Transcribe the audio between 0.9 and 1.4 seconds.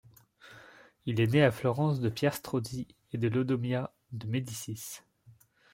Il est